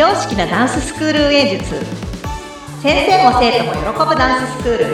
[0.00, 1.74] 常識なダンススクール運営術
[2.82, 4.86] 先生も生徒も喜ぶダンススクール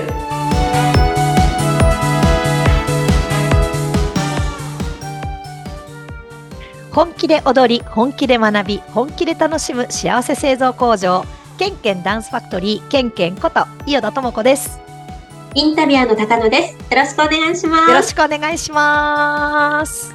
[6.91, 11.25] 本気で踊り本気で学び本気で楽しむ幸せ製造工場
[11.57, 14.81] ケンケンダンスファクトリーケンケンこと伊予田智子です
[15.55, 16.73] インタビュアーの高野です。
[16.73, 17.89] よろしくお願いします。
[17.89, 20.13] よろしくお願いします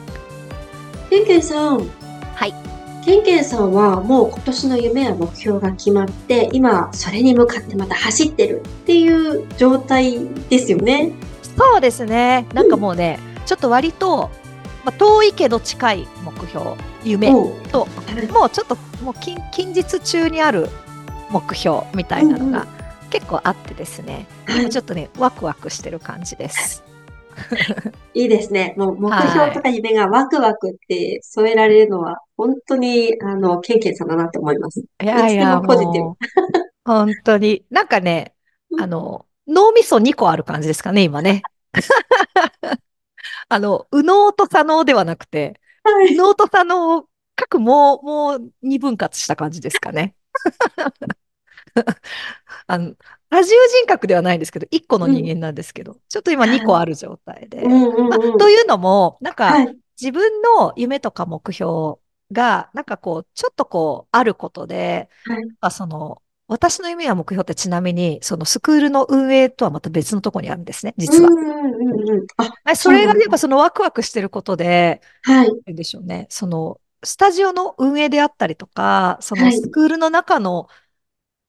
[1.09, 1.89] ケンケンさん。
[2.35, 2.70] はい。
[3.03, 10.19] ケンケンさんはもう今年の夢や目標が決まって、今それに向かってまた走ってるっていう状態
[10.49, 11.11] ですよね。
[11.57, 12.45] そうですね。
[12.53, 14.29] なんかもうね、ちょっと割と、
[14.85, 17.31] まあ、遠いけど近い目標夢
[17.71, 17.87] と
[18.33, 20.69] もうちょっともう近近日中にある
[21.29, 22.67] 目標みたいなのうんうが
[23.11, 24.69] 結構あってですね、はい。
[24.69, 26.83] ちょっとねワクワクしてる感じです。
[28.13, 28.73] いいですね。
[28.77, 34.79] もう目はい標とか夢がワクワクって添えられるのは、本当に、あの、ケンケンさんだなって思います。
[34.79, 36.15] いやいやポジティブ
[36.85, 38.33] 本当になんかね
[38.71, 41.41] うんあの脳みそ2個ある感じですかね今ね。
[43.49, 46.05] あの右脳と左脳ではなくてはい。
[46.05, 50.15] 右脳と左脳を各もうもう二分割した感じですかね。
[52.67, 52.95] あの、
[53.29, 57.63] 多重人格ではないんですけど、1個の人間なんですけど、ちょっと今2個ある状態で。
[57.63, 58.37] うんうんまあうん。
[58.37, 59.77] というのも、なんかはい。
[59.99, 61.99] 自分の夢とか目標
[62.31, 65.43] が、なんかこう、ちょっとこう、あることで、はい。
[65.61, 71.33] まあその、私の夢や目標ってちなみに、そのスクールの運営とはまた別のところにあるんですね、実はう。
[71.35, 72.27] んうんうんうん。
[72.37, 75.51] あ、はいそれがやっぱそのワクワクしてることで、はい。
[75.65, 76.27] でしょうね。
[76.29, 80.67] その、スタジオの運営であったりとか、そはいのスクールの中の、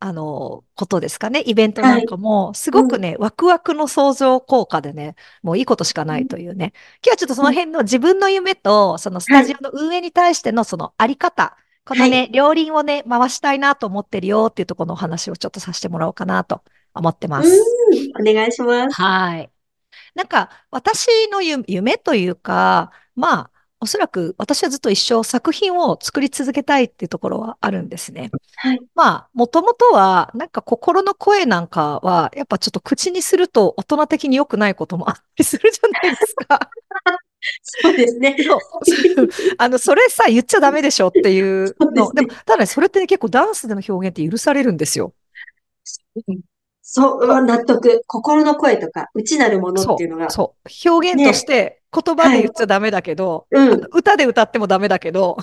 [0.05, 1.45] あの、ことですかね？
[1.47, 6.73] イベントなんかも、すごくね、ワクワクの相乗効果でね、もういいことしかないというね。
[7.05, 16.63] 今日はちょっとその辺の自分の夢と、そのスタジオの運営に対してのそのあり方、このね、両輪をね、回したいなと思ってるよっていうところのお話をちょっとさせてもらおうかなと
[16.95, 17.49] 思ってます。
[17.49, 18.29] うん。
[18.29, 19.01] お願いします。
[19.01, 19.51] はい。
[20.17, 23.51] なんか、私のゆ夢というか、まあ、
[23.83, 28.31] おそらく私はずっと一生作品を作り続けたいっていうところはあるんですね。
[28.55, 28.81] はい。
[28.95, 36.71] まあ、もともとは、なんか心の声なんかは、やっぱちょっと口にすると大人的に良くないこともあったりするじゃないですか。
[37.61, 38.37] そうですね。
[38.39, 38.59] そう
[39.59, 41.67] あの、それさ、言っちゃダメでしょっていうの。
[41.67, 45.13] そうですねでも、ただね、それってね、結構ダンスでの表現って許されるんですよ。
[46.95, 48.03] そう、納得。
[48.07, 50.29] 心の声とか、内なるものっていうのが。
[50.29, 50.91] そう。
[50.91, 53.73] 表現として言葉で言っちゃダメだけど、うん。
[53.73, 55.39] あの歌で歌ってもダメだけど、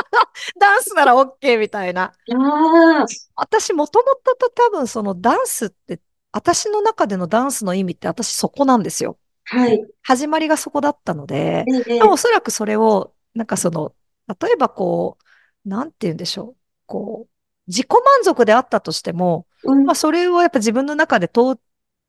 [0.58, 2.04] ダンスなら OK みたいな。
[2.04, 6.00] ああ、私もともと多分そのダンスって、
[6.32, 9.18] 私の中でのダンスの意味って私そこなんですよ。
[9.44, 9.86] はい。
[10.02, 13.92] 始まりがそこだったので、ええ、おそらくそれを、なんかその、
[14.40, 15.18] 例えばこ
[15.66, 16.56] う、なんて言うんでしょう。
[16.86, 17.30] こう、
[17.66, 21.58] 自己満足であったとしても、うんまあそれをやっぱ自分の中で到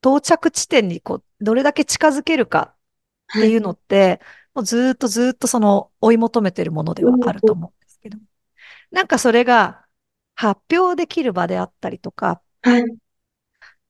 [0.02, 2.76] 到着地点にこう、どれだけ近づけるか
[3.38, 4.22] っていうのって、
[4.54, 8.18] もうずーっとずーっとその追い求めてるものではあると思うんですけど。
[8.92, 9.86] なんかそれが
[10.36, 12.84] 発表できる場であったりとか、はい。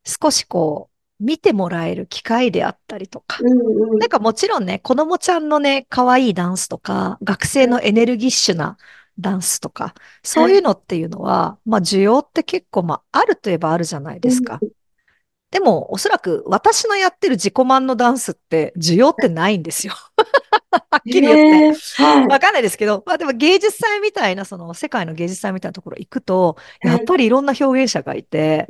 [0.03, 0.89] 少しこ
[1.19, 3.37] う、見てもらえる機会であったりとか。
[3.41, 8.77] うんうんなんかもちろんね、子供ちゃんのね、可愛いダンスとか、学生のエネルギッシュな
[9.19, 14.59] ダンスとか、そういうのっていうのは、まあ需要って結構まああるといえばあるじゃないですか。
[15.49, 19.93] でも、おそらく私のやってる自己満のダンスって需要ってないんですよ。
[20.91, 21.39] はっきり言って。
[21.39, 21.73] へえ
[22.03, 22.27] はい。
[22.27, 28.67] わかんないですけど、まあでも芸術祭みたいな、その世界の芸術祭みたいなところ行くと、はいやっぱりいろんな表現者がいて、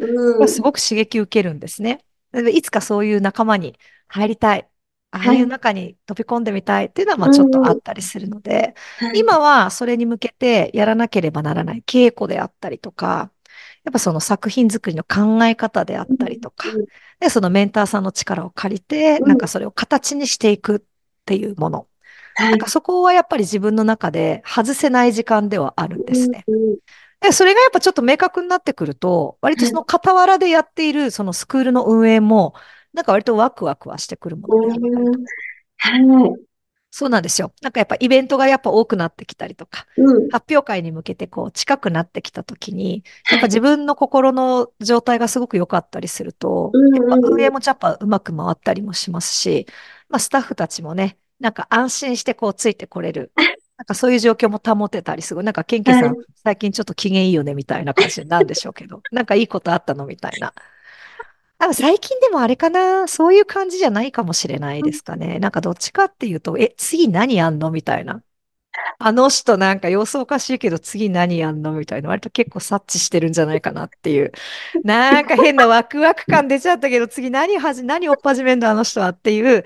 [0.47, 2.03] すごく刺激受けるんですね。
[2.31, 3.77] でいつかそういう仲間に
[4.07, 4.67] 入りたい。
[5.11, 5.41] ああい。
[5.41, 9.19] う中に飛び込んでみたいっていうのはまあちょっとあったりするので、はい。
[9.19, 13.31] 今はそれに向けてやらなければならない稽古であったりとか、
[13.83, 16.85] やっぱその作品作りの考え方であったりとか、うん
[17.19, 19.27] で、そのメンターさんの力を借りて、うん。
[19.29, 20.79] なんかそれを形にしていくっ
[21.25, 21.87] ていうもの。
[22.35, 22.49] はい。
[22.51, 26.45] なんかそこはやっぱり自分の中で外せない時間ではあるんですね。
[27.21, 32.53] で、それがやっぱちょっと明確になってくると、割とその傍らでやっているそのスクールの運営も、
[32.93, 35.25] なんか割とワクワクはしてくるものであったりとうん
[35.79, 36.47] はい。
[36.89, 37.53] そうなんですよ。
[37.61, 40.29] なんかやっぱイベントがやっぱ多くなってきたりとか、うん。
[40.29, 49.67] 発表会に向けてこう近くなってきたときに、やっぱ自分の心の状態がすごく良かったりすると、うんやっぱ運営もやっぱうまく回ったりもしますし、
[50.09, 53.31] まあスタッフたちもね、なんか安心してこうついてこれる。
[53.77, 55.43] なんかそういう状況も保てたりすごい。
[55.43, 60.53] なんかケンケさん、はい最近ちょっと機嫌いいよねみたいな感じなんでしょうけど、なんかいいことあったのみたいな。
[61.59, 65.39] あ最近でもあれかな、そういう感じじゃないかもしれないですかね。
[65.39, 67.71] なんかどっちかっていうと、え、次何やんの？
[67.71, 68.21] みたいな。
[68.99, 71.71] あの人なんか様子おかしいけど次何やんの？
[71.71, 74.31] みたいな、割と結構察知してるんじゃないかなっていう。
[74.83, 79.65] なんか変なワクワク感出ちゃったけど、次何はじ、何おっ始めんだあの人はっていう、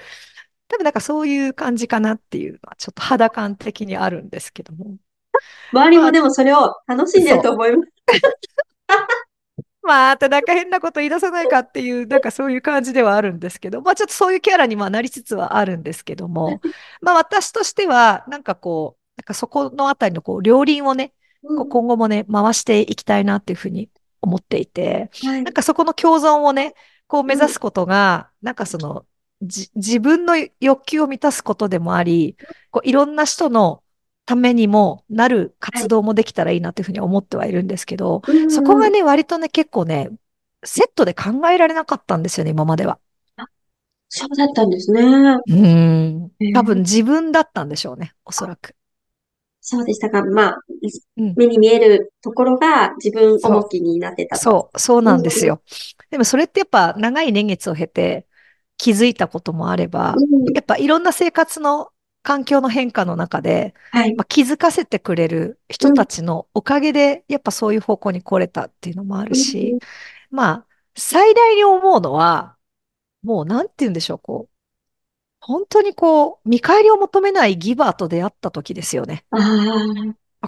[0.70, 4.96] 多分なんかそういう感じかなっていうのは、ちょっと肌感的にあるんですけども。
[5.74, 7.92] 周りまあ、もでもそれを楽しんでるとそ思います。
[9.84, 9.88] う。
[9.88, 16.62] まあ、ただなんか変なこと言い出さないかっていう、 なんかそういう感じではあるんですけど、まあちょっとそういうキャラにまあなりつつはあるんですけども、
[17.02, 21.70] まあ私としては、なんかこう、なんかそこのあたりのこう、両輪をね、こううん。
[21.70, 23.90] 今後もね、回していきたいなっていうふうに
[24.22, 25.44] 思っていて、はい。
[25.44, 26.74] なんかそこの共存をね、
[27.08, 27.42] こう目うん。
[27.42, 29.06] 指すことが、なんかその、
[29.42, 32.38] じ、自分の欲求を満たすことでもあり、
[32.70, 33.81] こういろんな人の
[34.32, 35.84] ためにもなるはい。
[35.84, 38.50] 活動もできたらいいなっていうふうに思ってはいるんですけど、うんうん。
[38.50, 40.10] そこがね、割とね、結構ね、
[40.64, 43.00] セットで考えられなかったんですよね、今までは。
[43.36, 43.46] あ、
[44.10, 45.02] そうだったんですね。
[45.48, 46.32] うーん。
[46.54, 48.76] 多分えー自分だったんでしょうね、おそらく。
[49.62, 50.24] そうでしたか。
[50.24, 50.58] まあ、
[51.18, 51.36] うん。
[51.36, 54.28] 目に見えるところが自分重そきになってう。
[54.28, 54.46] たと。
[54.46, 55.62] そう、そううんなんですよ。
[56.10, 58.28] でもそれってやっぱ長い年月を経て
[58.78, 60.42] 気づいたこともあれば、うん。
[60.48, 60.54] うん。
[60.54, 61.91] やっぱいろんな生活の
[62.24, 64.16] 環境の変化の中で、はい。
[64.16, 65.92] まあ、気づかせてくれるうん。
[65.92, 69.44] 人たちのおかげで、やっぱそういう方向に来れたっていうのもあるうん。
[69.44, 69.78] し、
[70.30, 72.58] まあ、最大に思うのは、
[73.24, 74.56] もうなんて言うんでしょう、こう、
[75.40, 79.26] 本当にこう、見返りを求めないギバーと出会った時ですよね。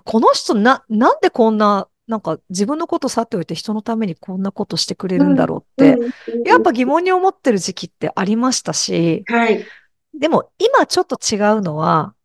[0.05, 5.27] この人な、なんでこんな、なんか自分のこと去っておいて人のためにこんなことしてくれうん。
[5.27, 6.11] るんだろうって、うん。
[6.27, 6.43] うん。
[6.43, 9.65] やっぱ疑問に思ってる時期ってありましたし、はい。
[10.13, 12.15] でも今ちょっと違うのは、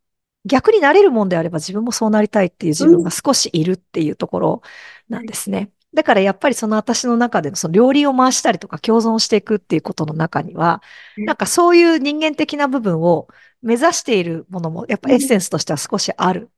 [0.45, 3.11] 逆になれるもんであれば自分もそうなりたいっていう自分がうん。
[3.11, 4.61] 少しいるっていうところ
[5.09, 5.71] なんですね。
[5.93, 10.81] だからやっぱりその私の中でのその両輪を回したりとか共存していくっていうことの中には、
[11.25, 13.27] なんかそういう人間的な部分を
[13.61, 15.29] 目指しているものもやっぱエッうん。
[15.29, 16.49] センスとしては少しある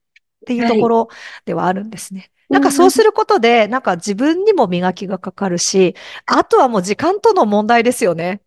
[0.42, 0.68] っていうはい。
[0.68, 1.08] ところ
[1.46, 2.30] ではあるんですね。
[2.50, 2.76] なんかうん。
[2.76, 2.82] うん。
[2.82, 5.94] そうすることで、なんか自分にも磨きがかかるし、
[6.26, 8.41] あとはもう時間との問題ですよね。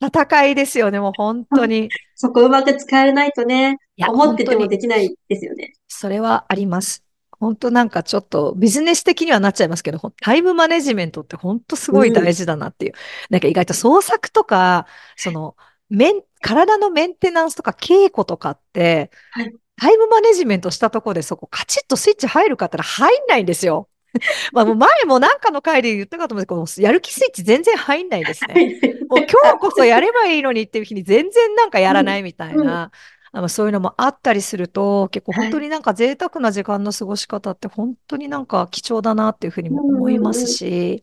[0.00, 1.88] 戦いですよね、もう本当に。
[2.14, 4.68] そこうまく使えないとね、思ってても。
[4.68, 5.72] できないですよね。
[5.88, 7.02] それはあります。
[7.38, 11.96] 本当なんかちょっとビジネス的にはなっちゃいますけど、タイムマネジメントって本当すうん。
[11.96, 12.92] ごい大事だなっていう。
[13.30, 15.56] なんか意外と創作とか、その、
[15.88, 19.54] メン、体のメンテナンスとか稽古とかって、はい。
[19.78, 23.90] タイムマネジメントしたところでそこカチッとスイッチ入るかって言ったら入んないんですよ。
[24.52, 28.54] まあもう前もなんかの回で言ったかと思うんですやる気スイッチ全然入んないですね。
[28.54, 28.80] はい。
[29.08, 31.94] もう今日こそやればいいのにっていう日に全然なんかやうん。
[31.94, 32.66] らないみたいうん。
[32.66, 32.90] な、
[33.32, 35.50] あのそういうのもあったりすると、結構はい。
[35.50, 40.48] 本当になんか贅沢な時間の過ごし方って本当になんか貴重だなっていうふうにうも思いますん。
[40.48, 40.56] うん。
[40.56, 41.02] し、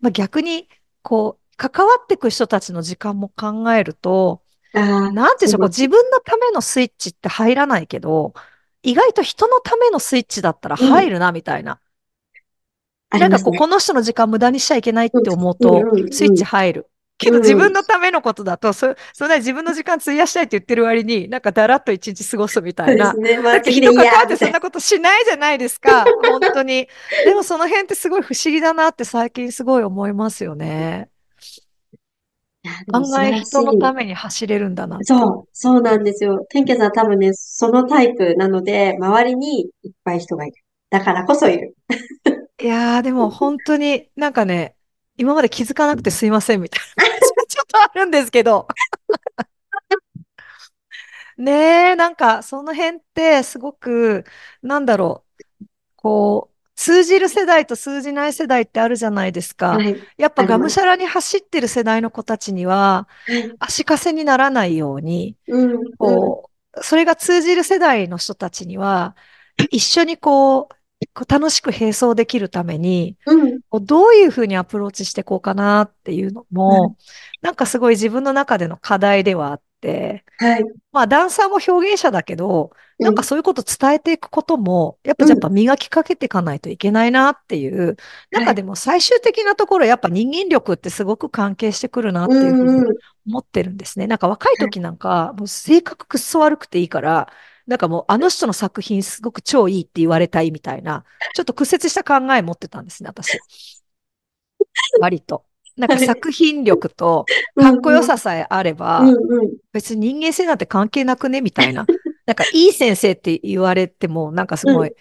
[0.00, 0.68] まあ、逆に
[1.02, 4.42] こう、関わっていく人たちの時間も考えると、
[4.72, 5.68] なんていうんでしょう。
[5.68, 8.34] 自分のためのスイッチって入らないけど、
[8.82, 10.88] 意外と人のためのスイッチだったらうん。
[10.88, 11.80] 入るなみたいな。
[13.10, 13.54] なんかこう。
[13.54, 15.22] この人の時間無駄にしちゃいけないっうん。
[15.22, 16.06] て思ううん。
[16.08, 16.36] と、スイッうん。
[16.36, 16.90] チ入る。
[17.16, 17.54] けど自。
[17.54, 23.12] 分のためのことだと、そ、そんなに自分の時間費やしたいって言ってる割に、なんかだらっと一日過ごすみたいな。
[23.12, 23.42] そうですね。
[23.42, 24.36] まあ人関わって。
[24.36, 26.04] そんなことしないじゃないですか。
[26.22, 26.88] 本当に。
[27.24, 31.10] でもその辺ってすごい不思議だなって最近すごい思いますよね。
[32.92, 33.94] 案外人のたい。
[33.94, 34.98] めに走れるんだな。
[35.02, 36.44] そう、そうなんですよ。
[36.50, 40.56] 天気さん多分ね、そのタイプなので、周りにいっぱい人がいる。
[40.90, 41.74] だからこそいる。
[42.60, 44.76] いやー、でも本当になんかね、
[45.16, 47.04] 今まで気づかなくてすいませんみたいな
[47.46, 48.66] ちょっとあるんですけど。
[51.36, 51.52] ね
[51.92, 54.24] え、なんかその辺ってすごく、
[54.62, 55.24] なんだろ
[55.60, 55.64] う、
[55.96, 59.70] こう、通じる世代と通じない世代ってあるじゃないですか。
[59.78, 60.00] はい。
[60.16, 60.44] やっぱ。
[60.46, 63.52] がむしゃらに走ってる世代の子たちには、はい。
[63.60, 65.96] 足かせにならないように、うん、うん。
[65.98, 69.16] こう、それが通じる世代の人たちには、
[69.70, 70.77] 一緒にこう
[71.28, 73.60] 楽しく並走できるために、うん。
[73.82, 76.96] どういうふうにアプローチしていこうかなっていうのも、は
[77.42, 80.64] なんかすごい自分の中での課題ではあって、い。
[80.92, 85.28] まあ、ダンサーも表現者だけど、なんかうん、そういうこと伝えていくことも、やっぱうん。
[85.28, 87.96] やっぱ磨きかけていかないといけないなっていう、
[88.32, 88.46] なんはい。
[88.46, 92.96] かでも最終的なところ、やっぱ人間力ってすごく関係してくるなうっていうふうにん、うん。
[93.28, 94.06] 思ってるんですね。
[94.08, 94.56] なんか若い。
[94.56, 97.28] 時なんか、もう性格くっそ悪くていいから、
[97.68, 103.38] なんかもうあの人の作品すごく超いいって言われたいみたいな、ちょっと屈折した考え持ってたんですね、私。
[105.00, 105.44] 割と。
[105.76, 106.06] なんかはい。
[106.06, 108.04] 作品力とうん、かっこようん。
[108.04, 109.56] ささえあれば、うん、うん。
[109.72, 111.86] 別に人間性なんて関係なくねみたいな。
[112.26, 114.74] なんかいい先生って言われても、なんかすうん。
[114.74, 114.92] ごい、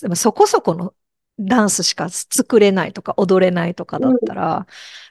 [0.00, 0.94] でもそこそこの
[1.38, 4.38] ダンスしか作れないとか踊れないとかだったうん。
[4.38, 4.66] ら、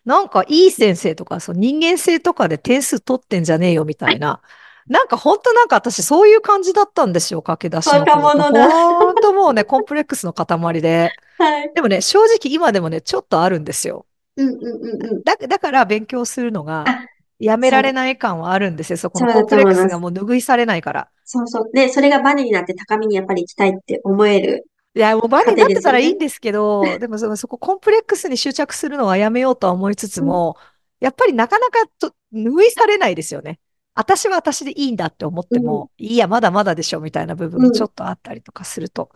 [0.06, 4.42] なんかいい先生とか、そう人間性とかで点数取ってんじゃねえよみたいな。
[4.88, 8.18] なんか本当なんか私そういう感じだったんですよ、駆け出しの若。
[8.18, 8.70] 者だ。
[8.70, 11.12] 本当もうね、 コンプレックスの塊で。
[11.38, 11.72] はい。
[11.74, 14.06] でもね、正直今でもね、ちょっとあるんですよ。
[14.38, 15.24] うんうんうんうん。
[15.24, 17.06] だ、だから勉強するのがあ、
[17.40, 18.98] やめられない感はあるんですよ。
[18.98, 19.76] そこのコンプレック。
[19.76, 21.10] スがもう拭いされないから。
[21.26, 21.72] そうそう。
[21.74, 25.92] で、それがバネになって高みにやっぱり行きたいって思えるいや、もうバネになってた。
[25.92, 30.58] らいいんですけど、 でもその、そこコンプレックスに執着するのはやめようとは思いつつうん、も、
[31.00, 33.60] やっぱりなかなかと拭いされないですよね。
[33.94, 39.12] 私は私でいいんだって思っうん、ても、いいや、まだまだでしょみたいな部分うん、もちょっとあったりとかすると。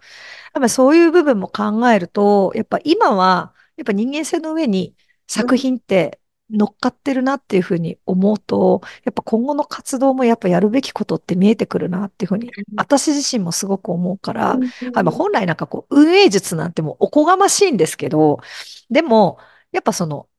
[0.54, 4.96] やっぱそういう部分も考えると、やっぱ今は、やっぱ人間性の上に
[5.28, 18.40] 作うん、品って乗っかってるなっていうふうに思うと、やっぱ今後の活動もやっぱやるべきことって見えてくるなっていうふうに、私自身もすごく思うかうら、ん、あの本来なんかこう、運営術なんてもうおこがましいんですけど、
[18.90, 19.40] でも、
[19.72, 20.30] やっぱその、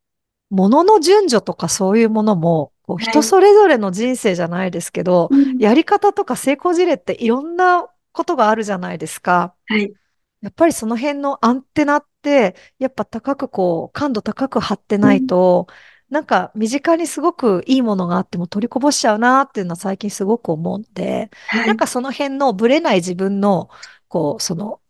[0.50, 3.16] ものの順序とかそういうものも、こうはい。
[3.16, 9.54] 人それぞれの人生じゃないですけど、うん、やり方とか成功事例っていろんなことがあるじゃないですか。
[9.66, 9.96] はい。
[10.42, 15.66] やっぱりその辺のアンテナって、やっぱ高くこう、感度高く張ってうないん、と、
[16.08, 21.66] なんか身近にすごくいいものがあっても取りこぼしちゃうなっていうのは最近すごく思うので、はい。
[21.66, 23.70] なんかその辺のブレない自分の、
[24.08, 24.80] こう、その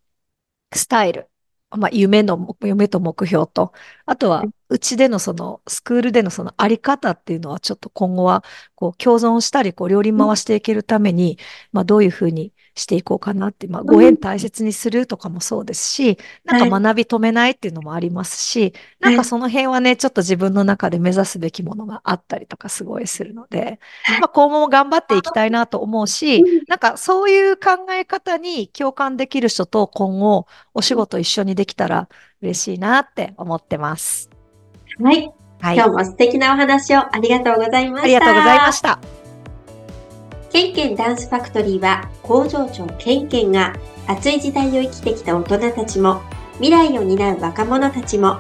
[0.75, 1.31] スタイル、
[1.71, 3.73] まあ、夢の、夢と目標と、
[4.07, 8.45] あとは、うちでのその、スクールでのそのあり方っていうのは、ちょっと今後は、
[8.75, 11.39] こう、共存したり、こう、両輪うん、回していけるために、
[11.73, 16.77] まあ、どういうふうにしていこうかなって、まあ、うんご縁大切にするとかもそうですし、なんかはい。
[16.83, 19.17] 学び止めないっていうのもありますし、なんはい。
[19.17, 24.21] かその辺はね、ちょっと自分の中で目指すべきものがあったりとかすごいするので、はい。
[24.21, 32.09] まあ、今後も頑張っていきたいなと思ううし、ん、なんかそういう考え方に共感できる人と今後お仕事一緒にできたら
[32.43, 34.36] 嬉しいなって思ってます。
[35.01, 35.33] はい。
[35.61, 35.77] はい。
[35.77, 38.73] 今日も素敵なお話をありがとうございましありがとうございまた。
[38.73, 38.99] した。
[40.53, 43.75] ケンケンダンスファクトリーは工場長ケンケンが
[44.07, 46.23] 熱い時代を生きてきた大人たちも
[46.55, 48.39] 未来を担う若者たちも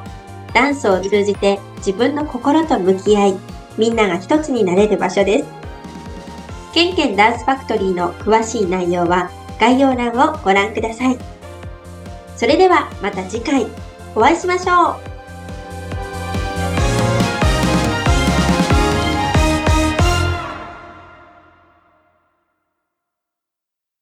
[0.54, 3.34] ダンスを通じて自分の心と向き合い
[3.76, 5.44] みんなが一つになれる場所です。
[6.72, 11.18] ケンケンダンスファクトリーの詳しい内容は概要欄をご覧ください。
[12.36, 13.66] それではまた次回
[14.14, 15.15] お会いしましょう。